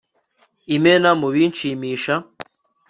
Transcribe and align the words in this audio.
imena 0.75 1.09
mu 1.19 1.27
binshimisha 1.33 2.13